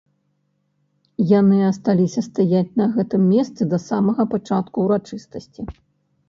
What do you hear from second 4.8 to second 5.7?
ўрачыстасці.